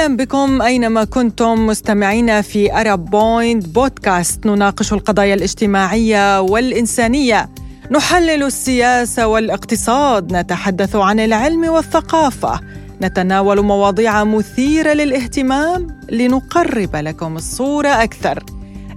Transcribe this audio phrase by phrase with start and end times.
[0.00, 7.50] أهلا بكم أينما كنتم مستمعينا في ارب بوينت بودكاست نناقش القضايا الاجتماعية والإنسانية.
[7.90, 10.36] نحلل السياسة والاقتصاد.
[10.36, 12.60] نتحدث عن العلم والثقافة.
[13.02, 16.00] نتناول مواضيع مثيرة للاهتمام.
[16.10, 18.44] لنقرب لكم الصورة أكثر.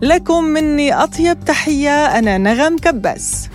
[0.01, 2.05] لكم مني أطيب تحية.
[2.05, 3.49] أنا نغم كباس.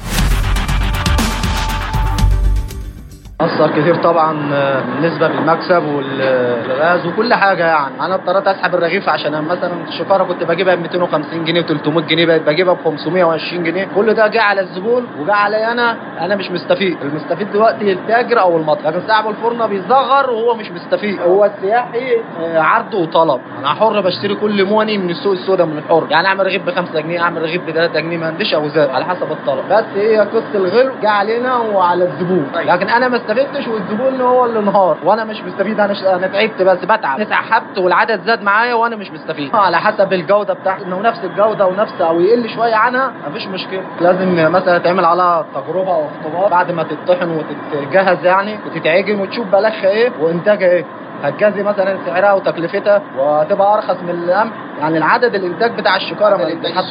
[3.59, 7.95] أثر كتير طبعا آه، بالنسبة للمكسب والغاز وكل حاجة يعني.
[8.01, 12.43] أنا اضطريت أسحب الرغيف عشان مثلا الشكارة كنت بجيبها ب 250 جنيه و300 جنيه بقيت
[12.43, 13.89] بجيبها ب 520 جنيه.
[13.97, 15.97] كل ده جه على الزبون وجه علي أنا.
[16.21, 16.97] أنا مش مستفيد.
[17.03, 21.21] المستفيد دلوقتي التاجر أو المطعم لكن صاحب الفرن بيصغر وهو مش مستفيد.
[21.21, 23.41] هو السياحي آه، عرض وطلب.
[23.59, 26.07] أنا حر بشتري كل موني من السوق السوداء من الحر.
[26.11, 29.05] يعني أعمل رغيف ب 5 جنيه أعمل رغيف ب 3 جنيه ما عنديش أوزان على
[29.05, 29.65] حسب الطلب.
[29.71, 32.47] بس هي قصة الغلو جه علينا وعلى الزبون.
[32.55, 33.17] لكن أنا ما
[33.49, 34.97] استفدتش والزبون هو اللي انهار.
[35.05, 36.17] وأنا مش مستفيد أنا.
[36.17, 37.21] أنا تعبت بس بتعب.
[37.21, 39.57] اتسحبت والعدد زاد معايا وأنا مش مستفيد.
[39.57, 43.83] على حسب الجودة بتاعتي إنه نفس الجودة ونفس أو يقل شوية عنها مفيش مشكلة.
[44.01, 47.31] لازم مثلا تعمل عليها تجربة أو اختبار بعد ما تطحن
[47.73, 50.85] وتتجهز يعني وتتعجن وتشوف بلاغها إيه وإنتاجها إيه.
[51.23, 56.85] هتجازي مثلا سعرها وتكلفتها وهتبقى أرخص من القمح يعني العدد الإنتاج بتاع الشكارة ما بيتحط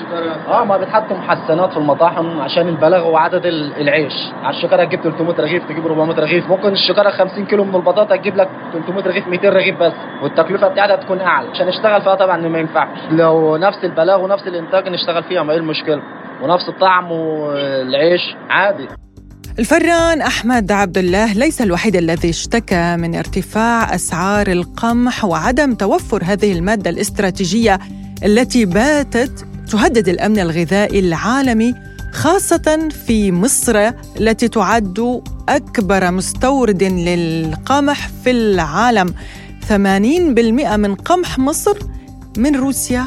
[0.50, 4.14] آه ما بتحطوا محسنات في المطاحن عشان البلاغ وعدد ال- العيش.
[4.44, 6.50] على الشكارة تجيب 300 رغيف تجيب 400 رغيف.
[6.50, 9.94] ممكن الشكارة 50 كيلو من البطاطا تجيب لك 300 رغيف 200 رغيف بس.
[10.24, 11.50] والتكلفة بتاعتها تكون أعلى.
[11.50, 12.98] عشان نشتغل فيها طبعا ما ينفعش.
[13.12, 16.02] لو نفس البلاغ ونفس الإنتاج نشتغل فيها ما إيه المشكلة.
[16.44, 18.88] ونفس الطعم والعيش عادي.
[19.60, 26.52] الفران أحمد عبد الله ليس الوحيد الذي اشتكى من ارتفاع أسعار القمح وعدم توفر هذه
[26.52, 27.80] المادة الاستراتيجية
[28.24, 31.76] التي باتت تهدد الأمن الغذائي العالمي
[32.14, 39.14] خاصة في مصر التي تعد أكبر مستورد للقمح في العالم.
[39.70, 41.78] 80% من قمح مصر
[42.38, 43.06] من روسيا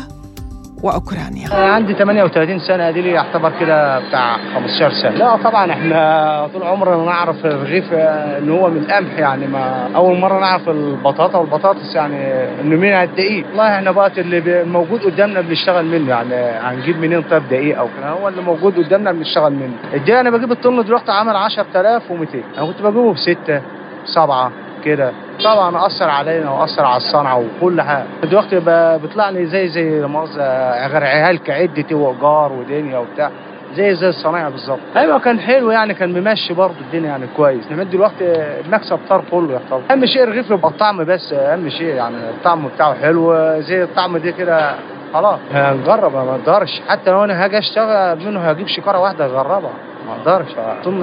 [0.83, 1.49] وأوكرانيا.
[1.55, 5.11] عندي 38 سنة دي لي يعتبر كده بتاع 15 سنة.
[5.11, 10.41] لا طبعا إحنا طول عمرنا نعرف الرغيف إن هو من القمح يعني ما أول مرة
[10.41, 12.17] نعرف البطاطا والبطاطس يعني
[12.61, 17.43] إنه من الدقيق والله إحنا بقى اللي موجود قدامنا بنشتغل منه يعني هنجيب منين طيب
[17.51, 18.09] دقيق أو كده.
[18.09, 19.75] هو اللي موجود قدامنا بنشتغل منه.
[19.95, 23.63] الدقيق أنا بجيب الطن دلوقتي عامل 10200 أنا كنت بجيبه بستة
[24.05, 24.51] سبعة
[24.85, 25.13] كده.
[25.45, 28.61] طبعا أثر علينا وأثر على الصنعة وكل حاجة دلوقتي
[29.03, 33.31] بيطلع لي زي زي مؤاخذه غير عيال كعدتي وايجار ودنيا وبتاع.
[33.75, 34.79] زي زي الصنايع بالظبط.
[34.97, 37.65] أيوه كان حلو يعني كان ممشي برضه الدنيا يعني كويس.
[37.71, 38.25] إنما دلوقتي
[38.67, 42.95] المكسب طار كله يعتبر أهم شيء الرغيف يبقى الطعم بس أهم شيء يعني الطعم بتاعه
[42.95, 43.35] حلو.
[43.61, 44.75] زي الطعم دي كده
[45.15, 45.39] خلاص.
[45.53, 49.71] هنجرب ما أقدرش حتى لو أنا هاجي أشتغل منه هجيب شكاره واحدة أجربها.
[50.07, 50.49] ما أقدرش
[50.83, 51.03] أظن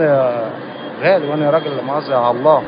[1.03, 2.63] غالي وأنا راجل مؤاخذة على الله.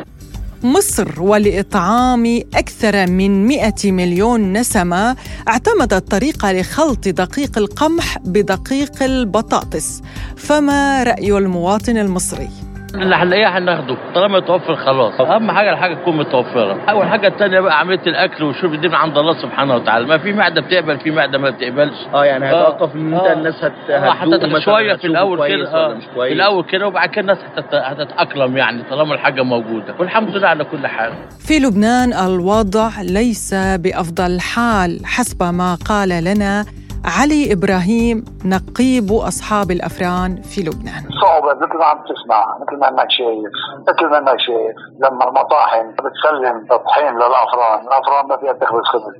[0.63, 5.15] مصر ولإطعام أكثر من 100 مليون نسمة
[5.47, 10.01] اعتمدت طريقة لخلط دقيق القمح بدقيق البطاطس
[10.37, 15.21] فما رأي المواطن المصري؟ اللي هنلاقيه هناخده طالما يتوفر خلاص.
[15.21, 16.77] أهم حاجة الحاجة تكون متوفرة.
[16.89, 20.05] أول حاجة الثانية بقى عملية الأكل والشرب دي من عند الله سبحانه وتعالى.
[20.07, 21.93] ما في معدة بتقبل في معدة ما بتقبلش.
[22.13, 22.47] آه يعني آه.
[22.49, 23.33] هيتوقف إن أنت آه.
[23.33, 26.33] الناس هت آه، شوية في الأول كويس كده ولا مش في كويس.
[26.33, 29.95] الأول كده وبعد كده الناس هتت- هتتأقلم يعني طالما الحاجة موجودة.
[29.99, 31.13] والحمد لله على كل حال.
[31.47, 36.65] في لبنان الوضع ليس بأفضل حال حسب ما قال لنا
[37.05, 41.03] علي إبراهيم نقيب أصحاب الأفران في لبنان.
[41.21, 43.51] صعوبة مثل ما عم تسمع مثل ما انك شايف
[43.87, 44.75] مثل ما انك شايف.
[44.99, 49.13] لما المطاحن بتسلم تطحين للأفران، الأفران ما فيها تخبز خبز،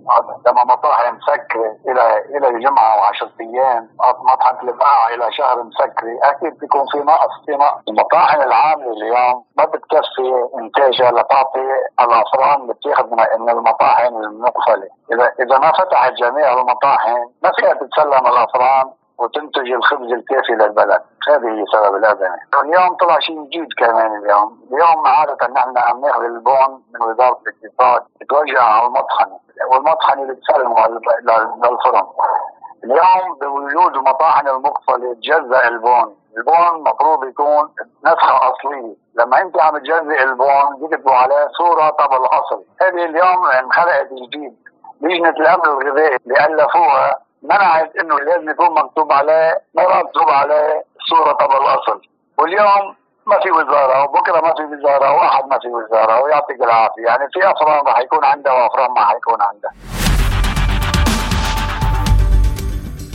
[0.47, 2.03] لما مطاحن مسكرة إلى
[2.37, 3.89] إلى جمعة وعشرة أيام
[4.33, 9.65] مطحنة البقاع إلى شهر مسكرة أكيد بيكون في نقص في نقص، المطاحن العاملة اليوم ما
[9.65, 10.29] بتكفي
[10.59, 11.69] إنتاجها لتعطي
[12.01, 13.05] الأفران اللي بتاخذ
[13.39, 20.51] من المطاحن المقفلة، إذا إذا ما فتحت جميع المطاحن ما تتسلم الأفران وتنتج الخبز الكافي
[20.51, 21.01] للبلد.
[21.29, 22.37] هذه هي سبب الأزمة.
[22.63, 24.59] اليوم طلع شيء جديد كمان اليوم.
[24.73, 29.39] اليوم عادة نحن عم ناخذ البون من وزارة الاقتصاد بتوجه على المطحنة
[29.71, 32.07] والمطحنة بتسلمه لل- لل- للفرن.
[32.83, 36.15] اليوم بوجود المطاحن المقفلة تجزأ البون.
[36.37, 37.69] البون مفروض يكون
[38.05, 38.95] نسخة أصلية.
[39.15, 42.63] لما أنت عم تجزئ البون بيكتبوا عليه صورة طب الأصل.
[42.81, 44.55] هذه اليوم انخلقت جديد.
[45.01, 51.51] لجنة الأمن الغذائي اللي ألفوها منعت إنه لازم يكون مكتوب عليه مكتوب عليه صورة طب
[51.51, 52.01] الأصل.
[52.37, 52.95] واليوم
[53.27, 57.01] ما في وزارة وبكرة ما في وزارة وأحد ما في وزارة ويعطيك العافية.
[57.05, 59.71] يعني في أفران راح يكون عندها وأفران ما حيكون عندها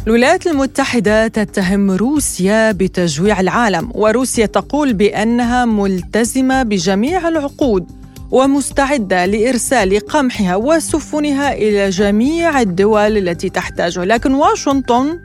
[0.06, 8.03] الولايات المتحدة تتهم روسيا بتجويع العالم وروسيا تقول بأنها ملتزمة بجميع العقود.
[8.34, 14.04] ومستعدة لإرسال قمحها وسفنها إلى جميع الدول التي تحتاجه.
[14.04, 15.20] لكن واشنطن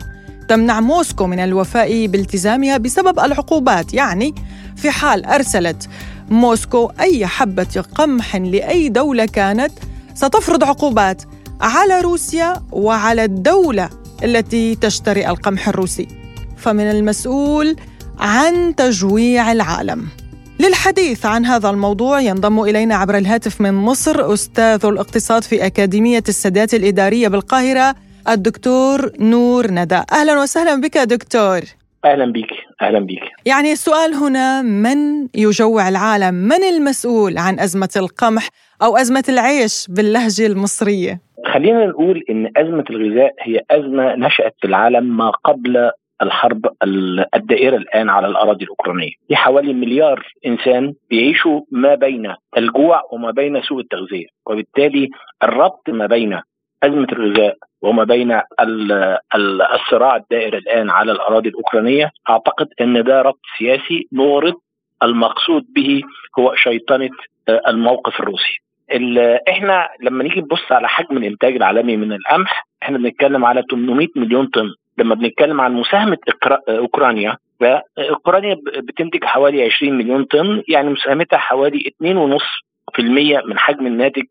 [0.47, 3.94] تمنع موسكو من الوفاء بالتزامها بسبب العقوبات.
[3.94, 4.35] يعني
[4.75, 5.89] في حال أرسلت
[6.29, 9.71] موسكو أي حبة قمح لأي دولة كانت
[10.15, 11.21] ستفرض عقوبات
[11.61, 13.89] على روسيا وعلى الدولة
[14.23, 16.07] التي تشتري القمح الروسي.
[16.57, 17.75] فمن المسؤول
[18.19, 20.07] عن تجويع العالم.
[20.59, 26.73] للحديث عن هذا الموضوع ينضم إلينا عبر الهاتف من مصر أستاذ الاقتصاد في أكاديمية السادات
[26.73, 27.95] الإدارية بالقاهرة
[28.29, 30.01] الدكتور نور ندى.
[30.11, 31.59] أهلا وسهلا بك دكتور.
[32.06, 32.51] أهلا بك
[32.81, 33.23] أهلا بك.
[33.45, 38.50] يعني السؤال هنا من يجوع العالم؟ من المسؤول عن أزمة القمح
[38.83, 41.21] أو أزمة العيش باللهجة المصرية؟
[41.53, 45.91] خلينا نقول إن أزمة الغذاء هي أزمة نشأت في العالم ما قبل
[46.21, 46.66] الحرب
[47.36, 49.12] الدائرة الآن على الأراضي الأوكرانية.
[49.27, 54.25] في حوالي مليار إنسان بيعيشوا ما بين الجوع وما بين سوء التغذية.
[54.48, 55.10] وبالتالي
[55.44, 56.39] الربط ما بين
[56.83, 58.42] أزمة الغذاء وما بين
[59.75, 64.54] الصراع الدائر الآن على الأراضي الأوكرانية أعتقد أن ده ربط سياسي مورد
[65.04, 66.01] المقصود به
[66.39, 67.10] هو شيطنة
[67.50, 68.60] آه، الموقف الروسي.
[69.50, 74.48] إحنا لما نيجي نبص على حجم الإنتاج العالمي من القمح إحنا بنتكلم على 800 مليون
[74.48, 74.69] طن.
[74.99, 76.17] لما بنتكلم عن مساهمة
[76.69, 77.37] أوكرانيا
[77.99, 84.23] اوكرانيا بتنتج حوالي 20 مليون طن يعني مساهمتها حوالي 2.5% من حجم الناتج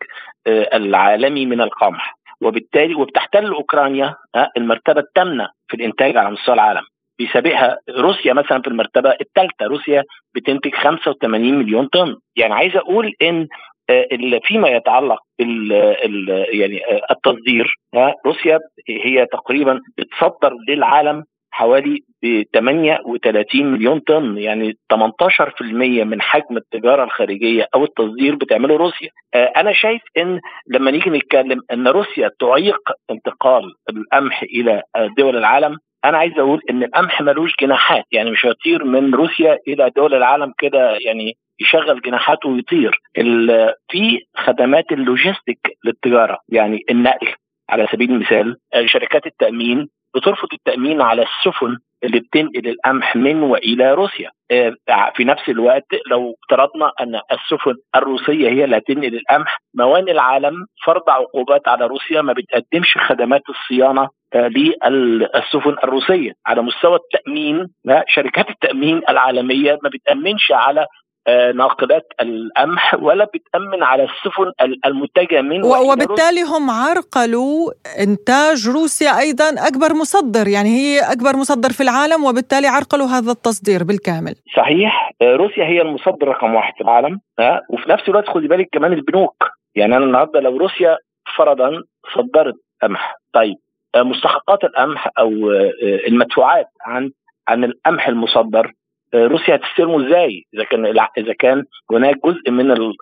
[0.47, 2.19] آه، العالمي من القمح.
[2.41, 6.83] وبالتالي وبتحتل أوكرانيا آه، المرتبة الثامنة في الإنتاج على مستوى العالم.
[7.19, 10.05] بيسابقها روسيا مثلا في المرتبة الثالثة روسيا
[10.35, 12.17] بتنتج 85 مليون طن.
[12.37, 13.49] يعني عايز أقول إن
[14.45, 15.73] فيما يتعلق بال
[16.53, 17.75] يعني آه، التصدير
[18.27, 18.59] روسيا
[18.89, 27.67] هي تقريبا بتصدر للعالم حوالي ب 38 مليون طن يعني 18% من حجم التجارة الخارجية
[27.75, 29.09] أو التصدير بتعمله روسيا.
[29.35, 32.79] آه، أنا شايف إن لما نيجي نتكلم إن روسيا تعيق
[33.11, 34.83] انتقال القمح إلى
[35.19, 39.91] دول العالم أنا عايز أقول إن القمح ملوش جناحات يعني مش هيطير من روسيا إلى
[39.97, 43.01] دول العالم كده يعني يشغل جناحاته ويطير.
[43.91, 47.29] في خدمات اللوجيستيك للتجارة يعني النقل
[47.71, 48.57] على سبيل المثال
[48.87, 54.31] شركات التأمين بترفض التأمين على السفن اللي بتنقل القمح من وإلى روسيا.
[54.51, 54.75] آه،
[55.15, 61.11] في نفس الوقت لو افترضنا أن السفن الروسية هي اللي هتنقل القمح موانئ العالم فرض
[61.11, 66.33] عقوبات على روسيا ما بتقدمش خدمات الصيانة آه، للسفن الروسية.
[66.47, 67.67] على مستوى التأمين
[68.07, 70.87] شركات التأمين العالمية ما بتأمنش على آه،
[71.55, 74.53] ناقلات القمح ولا بتأمن على السفن
[74.87, 81.83] المتجهة من وبالتالي هم عرقلوا إنتاج روسيا أيضا أكبر مصدر يعني هي أكبر مصدر في
[81.83, 84.35] العالم وبالتالي عرقلوا هذا التصدير بالكامل.
[84.57, 87.21] صحيح آه، روسيا هي المصدر رقم واحد في العالم
[87.71, 89.45] وفي نفس الوقت خدي بالك كمان البنوك.
[89.75, 90.97] يعني أنا النهاردة لو روسيا
[91.37, 91.71] فرضا
[92.15, 93.57] صدرت قمح طيب
[93.95, 95.31] آه، مستحقات القمح أو
[96.09, 97.11] المدفوعات عن
[97.49, 98.73] عن القمح المصدر
[99.15, 100.87] روسيا هتستلمه إزاي؟ إذا كان
[101.19, 102.93] إذا كان هناك جزء من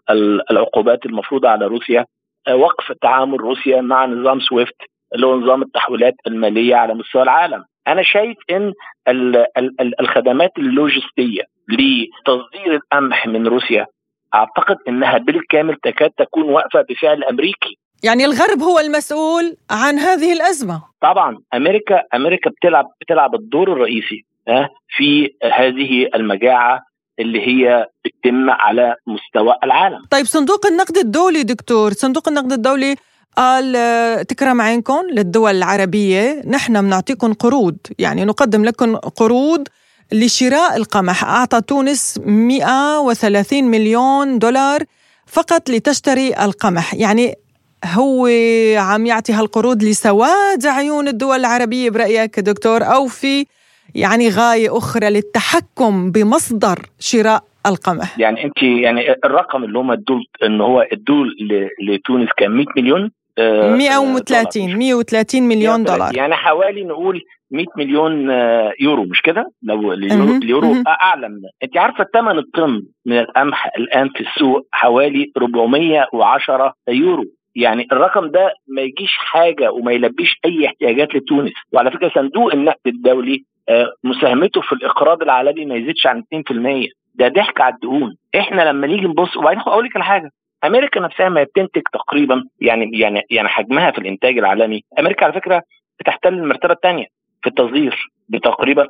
[0.51, 2.07] العقوبات المفروضة على روسيا
[2.49, 4.77] آه، وقف تعامل روسيا مع نظام سويفت
[5.15, 7.65] اللي هو نظام التحويلات المالية على مستوى العالم.
[7.89, 8.73] أنا شايف إن
[10.01, 13.87] الخدمات اللوجستية لتصدير القمح من روسيا
[14.35, 17.79] أعتقد إنها بالكامل تكاد تكون واقفة بفعل أمريكي.
[18.05, 20.83] يعني الغرب هو المسؤول عن هذه الأزمة.
[21.01, 24.25] طبعا أمريكا أمريكا بتلعب بتلعب الدور الرئيسي.
[24.89, 26.81] في هذه المجاعة
[27.19, 29.99] اللي هي بتتم على مستوى العالم.
[30.11, 32.97] طيب صندوق النقد الدولي دكتور، صندوق النقد الدولي
[33.37, 33.77] قال
[34.27, 39.69] تكرم عينكم للدول العربية نحن بنعطيكم قروض، يعني نقدم لكم قروض
[40.13, 44.83] لشراء القمح، أعطى تونس 130 مليون دولار
[45.27, 47.35] فقط لتشتري القمح، يعني
[47.85, 48.27] هو
[48.77, 53.47] عم يعطي هالقروض لسواد عيون الدول العربية برأيك دكتور؟ أو في
[53.97, 58.19] يعني غاية أخرى للتحكم بمصدر شراء القمح.
[58.19, 61.27] يعني أنت يعني الرقم اللي هم ادوه إن هو ادوه
[61.89, 66.17] لتونس كان 100 مليون 130 130 مليون دولار.
[66.17, 72.07] يعني حوالي نقول 100 مليون آه، يورو مش كده؟ لو اليورو أعلى من أنت عارفة
[72.15, 77.25] ثمن الطن من القمح الآن في السوق حوالي 410 يورو.
[77.55, 81.53] يعني الرقم ده ما يجيش حاجة وما يلبيش أي احتياجات لتونس.
[81.73, 83.56] وعلى فكرة صندوق النقد الدولي آه،
[84.05, 88.17] مساهمته في الإقراض العالمي ما يزيدش عن 2% ده ضحك على الدهون.
[88.39, 90.31] إحنا لما نيجي نبص وبعدين أقول لك على حاجة
[90.65, 95.63] أمريكا نفسها ما بتنتج تقريبا يعني يعني يعني حجمها في الإنتاج العالمي أمريكا على فكرة
[96.01, 97.07] بتحتل المرتبة الثانية
[97.43, 97.97] في التصدير
[98.29, 98.87] بتقريبا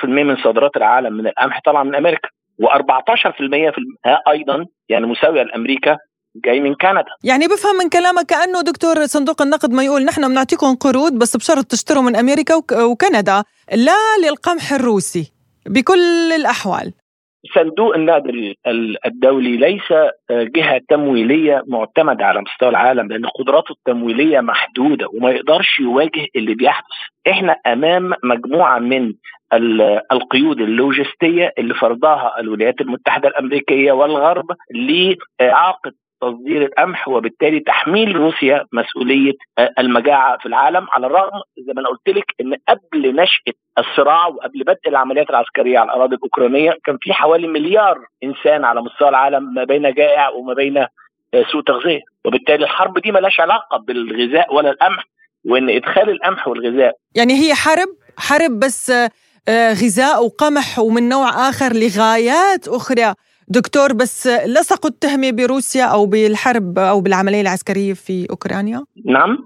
[0.00, 2.28] 14% من صادرات العالم من القمح طالعة من أمريكا
[2.62, 3.80] و14% في
[4.28, 5.96] أيضا يعني مساوية لأمريكا
[6.36, 7.04] جاي من كندا.
[7.24, 11.64] يعني بفهم من كلامك كأنه دكتور صندوق النقد ما يقول نحن بنعطيكم قروض بس بشرط
[11.64, 15.32] تشتروا من أمريكا وكندا لا للقمح الروسي
[15.66, 16.92] بكل الأحوال.
[17.54, 18.54] صندوق النقد
[19.06, 19.92] الدولي ليس
[20.30, 26.86] جهة تمويلية معتمدة على مستوى العالم لأن قدراته التمويلية محدودة وما يقدرش يواجه اللي بيحدث.
[27.30, 29.12] إحنا أمام مجموعة من
[30.12, 39.32] القيود اللوجستية اللي فرضها الولايات المتحدة الأمريكية والغرب لإعاقة تصدير القمح وبالتالي تحميل روسيا مسؤولية
[39.78, 44.62] المجاعة في العالم على الرغم زي ما أنا قلت لك إن قبل نشأة الصراع وقبل
[44.62, 49.64] بدء العمليات العسكرية على الأراضي الأوكرانية كان في حوالي مليار إنسان على مستوى العالم ما
[49.64, 50.86] بين جائع وما بين
[51.52, 52.00] سوء تغذية.
[52.24, 55.04] وبالتالي الحرب دي ملهاش علاقة بالغذاء ولا القمح
[55.44, 58.92] وإن إدخال القمح والغذاء يعني هي حرب حرب بس
[59.50, 63.14] غذاء وقمح ومن نوع آخر لغايات أخرى.
[63.50, 69.38] دكتور بس لصقوا التهمة بروسيا أو بالحرب أو بالعملية العسكرية في أوكرانيا؟ نعم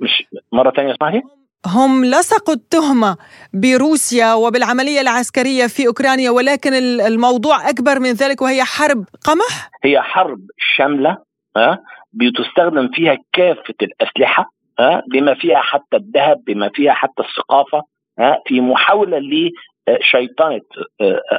[0.00, 1.22] مش مرة ثانية اسمعي
[1.66, 3.16] هم لصقوا التهمة
[3.54, 10.40] بروسيا وبالعملية العسكرية في أوكرانيا ولكن الموضوع أكبر من ذلك وهي حرب قمح؟ هي حرب
[10.76, 11.18] شاملة
[11.56, 11.78] ها
[12.12, 17.82] بتستخدم فيها كافة الأسلحة ها بما فيها حتى الذهب بما فيها حتى الثقافة
[18.18, 20.60] ها في محاولة لشيطنة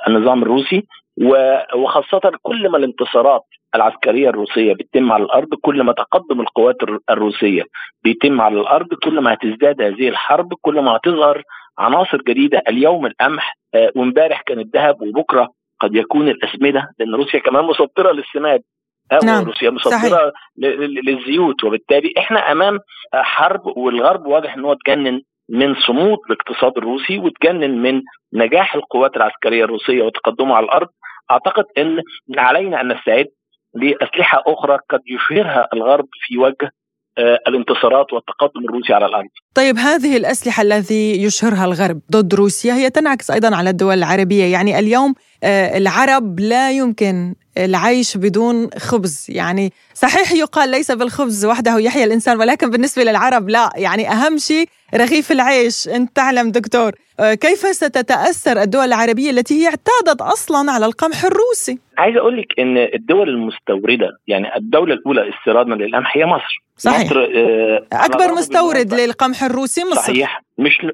[0.07, 0.83] النظام الروسي
[1.75, 3.41] وخاصة كل ما الانتصارات
[3.75, 6.75] العسكرية الروسية بتتم على الأرض كل ما تقدم القوات
[7.09, 7.63] الروسية
[8.03, 11.43] بيتم على الأرض كل ما هتزداد هذه الحرب كل ما هتظهر
[11.77, 12.61] عناصر جديدة.
[12.67, 13.57] اليوم القمح
[13.95, 15.47] وامبارح كان الذهب وبكرة
[15.79, 18.61] قد يكون الأسمدة لأن روسيا كمان مسطرة للسماد.
[19.23, 19.43] نعم.
[19.43, 20.31] روسيا مسطرة
[21.07, 21.63] للزيوت.
[21.63, 22.79] وبالتالي إحنا أمام
[23.13, 25.21] حرب والغرب واضح أنه اتجنن.
[25.49, 28.01] من صمود الاقتصاد الروسي وتجنن من
[28.33, 30.87] نجاح القوات العسكرية الروسية وتقدمها على الأرض.
[31.31, 31.99] أعتقد إن
[32.37, 33.25] علينا أن نستعد
[33.75, 36.71] لأسلحة أخرى قد يشهرها الغرب في وجه
[37.17, 39.27] آه الانتصارات والتقدم الروسي على الأرض.
[39.55, 44.79] طيب هذه الأسلحة الذي يشهرها الغرب ضد روسيا هي تنعكس أيضا على الدول العربية، يعني
[44.79, 52.03] اليوم آه العرب لا يمكن العيش بدون خبز، يعني صحيح يقال ليس بالخبز وحده يحيى
[52.03, 57.59] الإنسان ولكن بالنسبة للعرب لا، يعني أهم شيء رغيف العيش، انت تعلم دكتور، آه كيف
[57.59, 63.29] ستتأثر الدول العربية التي هي اعتادت أصلا على القمح الروسي؟ عايز أقول لك إن الدول
[63.29, 66.63] المستوردة يعني الدولة الأولى استيرادا للقمح هي مصر.
[66.77, 67.05] صحيح.
[67.05, 70.01] مصر آه أكبر مستورد للقمح الروسي مصر.
[70.01, 70.85] صحيح مش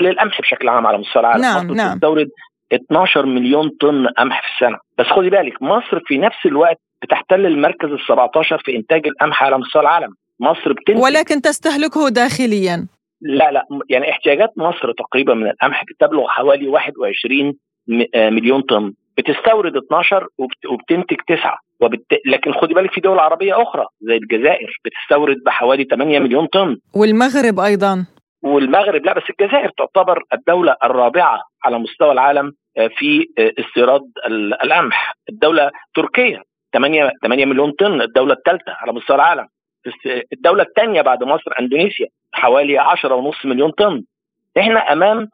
[0.00, 1.42] للقمح بشكل عام على مستوى العالم.
[1.42, 1.94] نعم مصر نعم.
[1.94, 2.28] تستورد
[2.74, 7.88] 12 مليون طن قمح في السنة بس خدي بالك مصر في نفس الوقت بتحتل المركز
[7.88, 12.86] ال 17 في إنتاج القمح على مستوى العالم مصر بتنتج ولكن تستهلكه داخليا
[13.22, 17.54] لا لا يعني احتياجات مصر تقريبا من القمح بتبلغ حوالي 21
[18.14, 18.92] مليون طن.
[19.18, 20.26] بتستورد 12
[20.70, 22.06] وبتنتج 9 وبت...
[22.26, 26.76] لكن خدي بالك في دول عربية أخرى زي الجزائر بتستورد بحوالي 8 مليون طن.
[26.96, 28.06] والمغرب أيضا.
[28.42, 32.52] والمغرب لا بس الجزائر تعتبر الدولة الرابعة على مستوى العالم
[32.98, 34.02] في استيراد
[34.62, 35.14] القمح.
[35.28, 39.46] الدولة تركيا 8 8 مليون طن الدولة الثالثة على مستوى العالم.
[40.32, 44.04] الدولة الثانية بعد مصر إندونيسيا حوالي 10.5 مليون طن.
[44.58, 45.28] إحنا أمام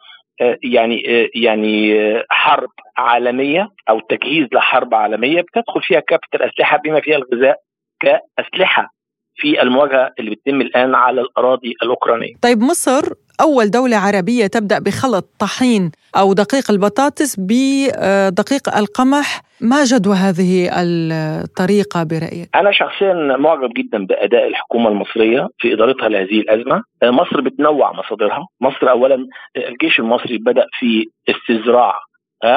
[0.63, 1.03] يعني
[1.35, 1.95] يعني
[2.31, 7.57] حرب عالمية أو تجهيز لحرب عالمية بتدخل فيها كافه الاسلحه بما فيها الغذاء
[8.01, 8.91] كأسلحة.
[9.39, 12.35] في المواجهة اللي بتتم الآن على الأراضي الأوكرانية.
[12.43, 13.03] طيب مصر
[13.41, 22.03] أول دولة عربية تبدأ بخلط طحين أو دقيق البطاطس بدقيق القمح، ما جدوى هذه الطريقة
[22.03, 28.47] برأيك؟ أنا شخصيا معجب جدا بأداء الحكومة المصرية في إدارتها لهذه الأزمة، مصر بتنوع مصادرها،
[28.61, 29.27] مصر اولا
[29.57, 31.95] الجيش المصري بدأ في استزراع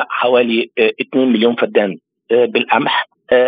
[0.10, 1.98] حوالي 2 مليون فدان
[2.32, 3.06] بالقمح.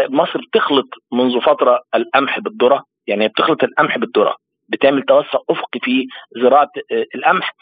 [0.09, 2.83] مصر بتخلط منذ فترة القمح بالذرة.
[3.07, 4.35] يعني بتخلط القمح بالذرة
[4.69, 6.07] بتعمل توسع أفقي في
[6.41, 6.69] زراعة
[7.15, 7.55] القمح.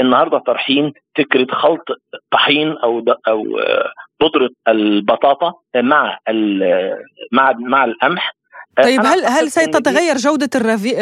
[0.00, 1.84] النهارده طرحين فكرة خلط
[2.30, 3.44] طحين أو أو
[4.20, 6.18] بودره البطاطا مع
[7.32, 8.32] مع مع القمح.
[8.76, 10.50] طيب هل هل ستتغير جودة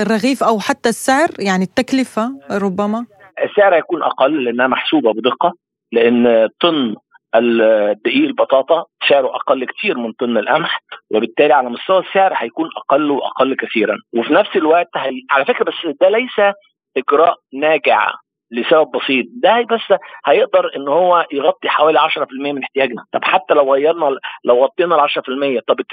[0.03, 3.07] الرغيف أو حتى السعر؟ يعني التكلفة ربما؟
[3.45, 5.53] السعر هيكون أقل لأنها محسوبة بدقة
[5.93, 6.95] لأن طن
[7.35, 10.81] الدقيق البطاطا سعره أقل كتير من طن القمح.
[11.15, 13.97] وبالتالي على مستوى السعر هيكون أقل وأقل كثيرا.
[14.17, 15.11] وفي نفس الوقت هي...
[15.31, 16.55] على فكرة بس ده ليس
[16.97, 18.13] إجراء ناجع
[18.53, 19.27] لسبب بسيط.
[19.43, 23.05] ده بس هيقدر إن هو يغطي حوالي 10% من احتياجنا.
[23.13, 25.85] طب حتى لو غيرنا لو غطينا ال 10% طب ال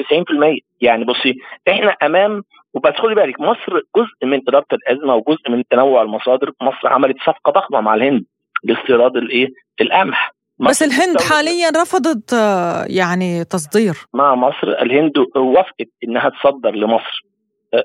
[0.57, 1.35] 90% يعني بصي
[1.69, 2.43] إحنا أمام
[2.73, 6.51] وبس خدي بالك مصر جزء من إدارة الأزمة وجزء من تنوع المصادر.
[6.61, 8.25] مصر عملت صفقة ضخمة مع الهند
[8.63, 9.47] لاستيراد الايه
[9.81, 10.31] القمح.
[10.59, 13.93] بس الهند حاليا رفضت آه، يعني تصدير.
[14.13, 17.21] مع مصر الهند وافقت إنها تصدر لمصر.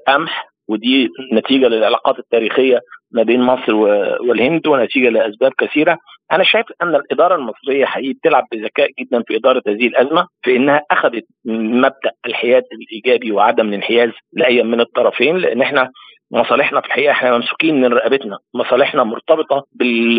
[0.08, 5.98] قمح ودي نتيجة للعلاقات التاريخية ما بين مصر والهند ونتيجة لأسباب كثيرة.
[6.32, 10.82] أنا شايف أن الإدارة المصرية حقيقي بتلعب بذكاء جدا في إدارة هذه الأزمة في إنها
[10.90, 15.90] أخذت مبدأ الحياد الإيجابي وعدم الانحياز لأي من الطرفين لأن إحنا
[16.32, 19.64] مصالحنا في الحقيقة إحنا ممسوكين من رقبتنا، مصالحنا مرتبطة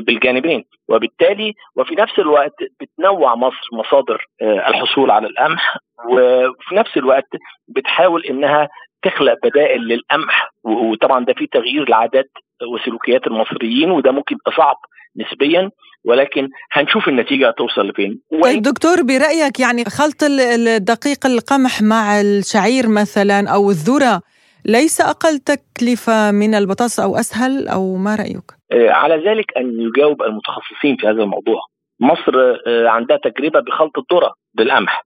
[0.02, 5.78] بالجانبين، وبالتالي وفي نفس الوقت بتنوع مصر مصادر آه، الحصول على القمح
[6.10, 7.28] وفي نفس الوقت
[7.68, 8.68] بتحاول إنها
[9.04, 12.30] تخلق بدائل للقمح وطبعا ده في تغيير لعادات
[12.74, 14.76] وسلوكيات المصريين وده ممكن يبقى صعب
[15.18, 15.70] نسبيا
[16.06, 18.22] ولكن هنشوف النتيجة هتوصل لفين.
[18.44, 24.22] طيب دكتور برأيك يعني خلط الدقيق القمح مع الشعير مثلا أو الذرة
[24.66, 30.22] ليس أقل تكلفة من البطاطس أو أسهل أو ما رأيك؟ آه، على ذلك أن يجاوب
[30.22, 31.62] المتخصصين في هذا الموضوع.
[32.00, 32.34] مصر
[32.68, 35.06] آه، عندها تجربة بخلط الذرة بالقمح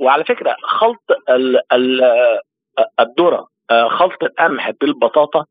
[0.00, 1.02] وعلى فكرة خلط
[3.70, 5.44] آه، خلط القمح بالبطاطا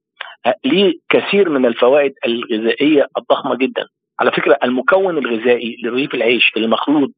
[0.66, 3.86] ليه كثير من الفوائد الغذائية الضخمة جدا
[4.20, 7.10] على فكرة المكون الغذائي لرغيف العيش المخلوط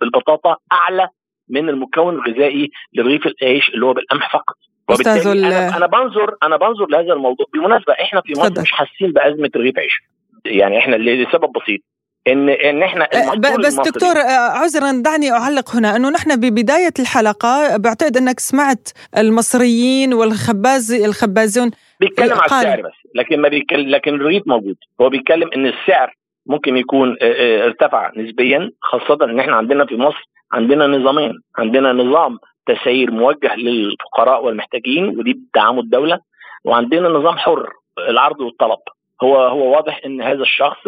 [0.00, 1.08] بالبطاطا أعلى
[1.48, 4.56] من المكون الغذائي لرغيف العيش اللي هو بالقمح فقط
[4.88, 7.46] وبالتالي أنا, أنا بنظر أنا بنظر لهذا الموضوع.
[7.52, 10.02] بالمناسبة إحنا في مصر مش حاسين بأزمة رغيف عيش.
[10.44, 11.80] يعني إحنا لسبب بسيط.
[12.28, 15.96] ان إن إحنا أه، بس دكتور أه، عذرا دعني أعلق هنا.
[15.96, 21.70] إنه نحن ببداية الحلقة بعتقد إنك سمعت المصريين والخباز الخبازون
[22.00, 22.92] بيتكلم على السعر بس.
[23.14, 24.76] لكن ما بيتكلم لكن الرغيف موجود.
[25.00, 30.28] هو بيتكلم إن السعر ممكن يكون أه، ارتفع نسبيا خاصة إن إحنا عندنا في مصر
[30.52, 36.18] عندنا نظامين عندنا نظام تسعير موجه للفقراء والمحتاجين ودي بتعامل الدولة.
[36.64, 38.78] وعندنا نظام حر العرض والطلب.
[39.22, 40.86] هو هو واضح إن هذا الشخص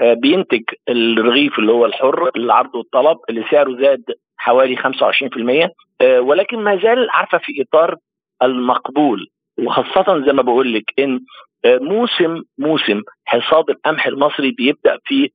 [0.00, 4.04] آه، بينتج الرغيف اللي هو الحر العرض والطلب اللي سعره زاد
[4.36, 5.70] حوالي 25%
[6.00, 7.96] آه، ولكن ما زال عارفة في إطار
[8.42, 9.26] المقبول.
[9.58, 11.20] وخاصة زي ما بقول لك إن
[11.64, 15.30] آه، موسم موسم حصاد القمح المصري بيبدأ في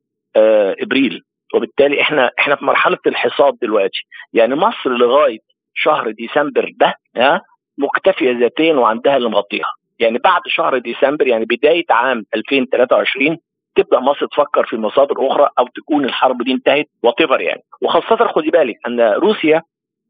[0.82, 1.22] إبريل.
[1.54, 4.00] وبالتالي إحنا إحنا في مرحلة الحصاد دلوقتي.
[4.34, 5.40] يعني مصر لغاية
[5.74, 7.42] شهر ديسمبر ده ها
[7.78, 13.38] مكتفيه ذاتيا وعندها اللي مغطيها يعني بعد شهر ديسمبر يعني بداية عام 2023
[13.76, 17.62] تبدأ مصر تفكر في مصادر أخرى أو تكون الحرب دي انتهت وات يعني.
[17.82, 19.62] وخاصة خدي بالك أن روسيا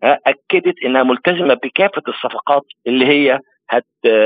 [0.03, 3.85] أكدت إنها ملتزمة بكافة الصفقات اللي هي هت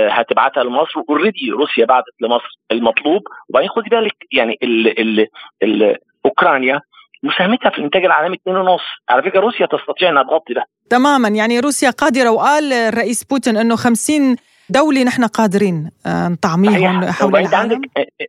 [0.09, 3.21] هتبعتها لمصر already روسيا بعتت لمصر المطلوب.
[3.49, 5.27] وبعدين خدي بالك يعني ال ال
[5.63, 6.81] ال أوكرانيا
[7.23, 10.63] مساهمتها في الانتاج العالمي 2.5 على فكرة روسيا تستطيع إنها تغطي ده.
[10.89, 11.27] تماما.
[11.27, 14.35] يعني روسيا قادرة وقال الرئيس بوتين إنه 50
[14.69, 17.55] دولة نحن قادرين آه، نطعميهم حول العالم.
[17.55, 17.79] عندك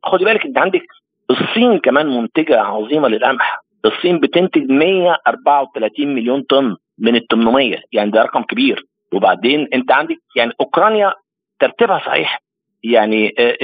[0.05, 0.83] خدي بالك انت عندك
[1.31, 3.61] الصين كمان منتجة عظيمة للقمح.
[3.85, 8.87] الصين بتنتج 134 مليون طن من ال 800 يعني ده رقم كبير.
[9.13, 11.15] وبعدين أنت عندك يعني أوكرانيا
[11.61, 12.41] ترتيبها صحيح.
[12.85, 13.57] يعني آه،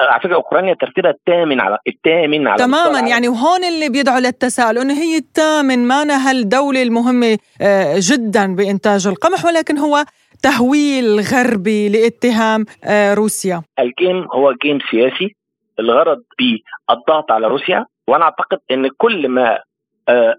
[0.00, 4.78] آه، على فكرة أوكرانيا ترتيبها الثامن على الثامن على تماما يعني وهون اللي بيدعو للتساؤل
[4.78, 10.04] إنه هي الثامن ما الدولة المهمة آه، جدا بإنتاج القمح ولكن هو
[10.42, 12.64] تهويل غربي لاتهام
[13.14, 13.62] روسيا.
[13.78, 15.36] الجيم هو جيم سياسي
[15.80, 19.58] الغرض بالضغط على روسيا وأنا أعتقد إن كل ما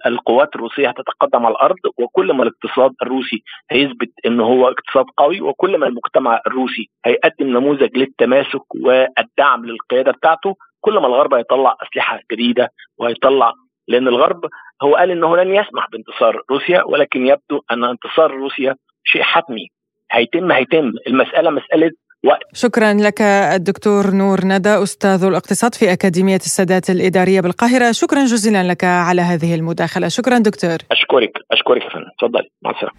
[0.06, 5.78] القوات الروسية هتتقدم على الأرض وكل ما الاقتصاد الروسي هيثبت إن هو اقتصاد قوي وكل
[5.78, 12.70] ما المجتمع الروسي هيقدم نموذج للتماسك والدعم للقيادة بتاعته كل ما الغرب هيطلع أسلحة جديدة
[12.98, 13.54] وهيطلع
[13.88, 14.46] لأن الغرب
[14.82, 19.68] هو قال انه لن يسمح بانتصار روسيا ولكن يبدو أن انتصار روسيا شيء حتمي.
[20.12, 20.92] هيتم هيتم.
[21.08, 21.92] المسألة مسألة
[22.26, 27.92] وقت شكرا لك الدكتور نور ندى أستاذ الاقتصاد في أكاديمية السادات الإدارية بالقاهرة.
[27.92, 30.08] شكرا جزيلا لك على هذه المداخلة.
[30.08, 30.78] شكرا دكتور.
[30.92, 32.96] أشكرك أشكرك فندم تفضلي مع السلامة.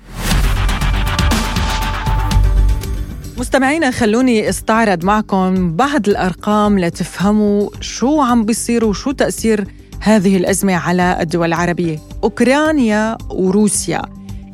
[3.39, 9.65] مستمعينا خلوني أستعرض معكم بعض الأرقام لتفهموا شو عم بيصير وشو تأثير
[10.03, 11.99] هذه الأزمة على الدول العربية.
[12.25, 14.03] أوكرانيا وروسيا.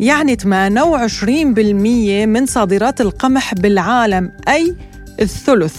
[0.00, 0.46] يعني 28%
[2.26, 4.76] من صادرات القمح بالعالم أي
[5.20, 5.76] الثلث.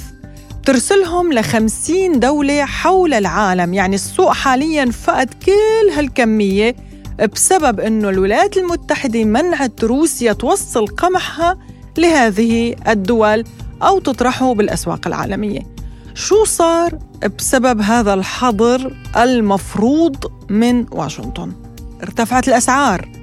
[0.65, 6.75] ترسلهم ل 50 دولة حول العالم يعني السوق حاليا فقد كل هالكمية
[7.33, 11.57] بسبب أنه الولايات المتحدة منعت روسيا توصل قمحها
[11.97, 13.43] لهذه الدول
[13.81, 15.61] أو تطرحه بالأسواق العالمية.
[16.13, 16.99] شو صار
[17.37, 20.15] بسبب هذا الحظر المفروض
[20.49, 21.51] من واشنطن؟
[22.03, 23.16] ارتفعت الأسعار.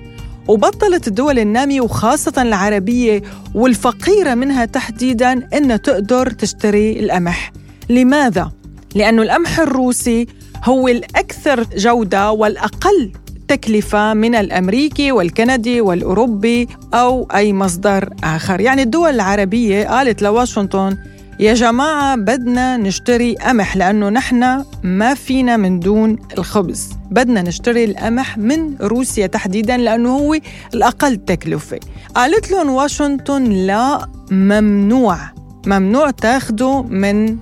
[0.49, 3.23] وبطلت الدول النامية وخاصة العربية
[3.55, 7.53] والفقيرة منها تحديدا أن تقدر تشتري القمح
[7.89, 8.53] لماذا؟
[8.95, 10.27] لأنه القمح الروسي
[10.65, 13.13] هو الأكثر جودة والأقل
[13.49, 20.97] تكلفة من الأمريكي والكندي والأوروبي أو أي مصدر آخر يعني الدول العربية قالت لواشنطن
[21.41, 26.91] يا جماعة بدنا نشتري قمح لأنه نحن ما فينا من دون الخبز.
[27.11, 30.37] بدنا نشتري القمح من روسيا تحديدا لأنه هو
[30.75, 31.81] الأقل تكلفة.
[32.15, 35.19] قالت لهم واشنطن لا ممنوع.
[35.67, 37.37] ممنوع تاخدوا من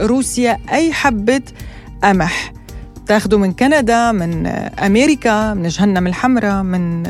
[0.00, 1.42] روسيا أي حبة
[2.02, 2.52] قمح.
[3.06, 7.02] تاخدوا من كندا من أمريكا من جهنم الحمراء من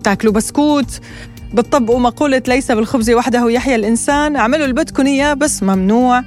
[0.00, 1.00] بتاكلوا بسكوت.
[1.54, 4.36] بتطبقوا مقولة ليس بالخبز وحده يحيى الإنسان.
[4.36, 6.22] اعملوا اللي بدكم إياه بس ممنوع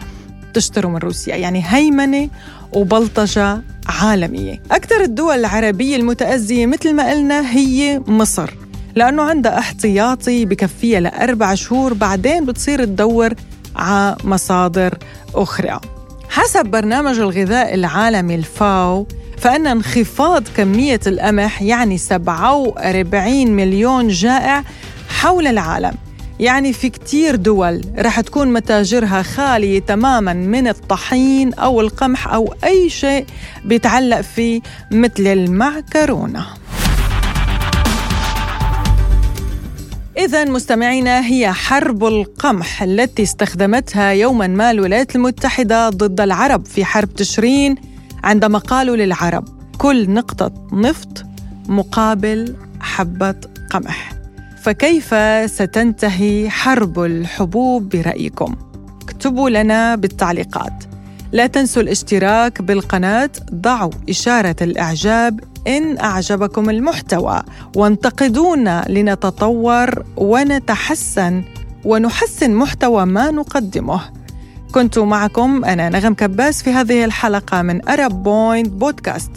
[0.54, 2.30] تشتروا من روسيا يعني هيمنة
[2.74, 3.62] وبلطجة
[4.02, 4.62] عالمية.
[4.72, 8.50] أكثر الدول العربية المتأذية مثل ما قلنا هي مصر
[8.96, 13.34] لأنه عندها احتياطي بكفيها لأربع شهور بعدين بتصير تدور
[13.76, 14.98] على مصادر
[15.36, 15.80] أخرى.
[16.30, 19.08] حسب برنامج الغذاء العالمي الفاو
[19.38, 24.64] فإن انخفاض كمية القمح يعني 47 مليون جائع
[25.16, 25.94] حول العالم.
[26.40, 32.90] يعني في كتير دول رح تكون متاجرها خالية تماما من الطحين أو القمح أو أي
[32.90, 33.26] شيء
[33.66, 36.46] بيتعلق فيه مثل المعكرونة.
[40.18, 47.14] إذا مستمعينا هي حرب القمح التي استخدمتها يوما ما الولايات المتحدة ضد العرب في حرب
[47.14, 47.76] تشرين
[48.24, 49.46] عندما قالوا للعرب
[49.78, 51.26] كل نقطة نفط
[51.68, 53.36] مقابل حبة
[53.70, 54.25] قمح.
[54.66, 55.16] فكيف
[55.52, 58.56] ستنتهي حرب الحبوب برأيكم؟
[59.02, 60.84] اكتبوا لنا بالتعليقات.
[61.32, 67.44] لا تنسوا الاشتراك بالقناة ضعوا إشارة الإعجاب إن أعجبكم المحتوى
[67.76, 71.44] وانتقدونا لنتطور ونتحسن
[71.84, 74.02] ونحسن محتوى ما نقدمه.
[74.72, 79.32] كنت معكم أنا نغم كباس في هذه الحلقة من Arab Point Podcast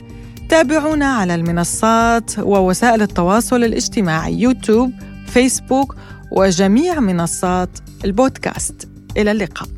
[0.48, 4.92] تابعونا على المنصات ووسائل التواصل الاجتماعي يوتيوب
[5.28, 5.96] فيسبوك
[6.30, 8.88] وجميع منصات البودكاست.
[9.16, 9.68] إلى اللقاء.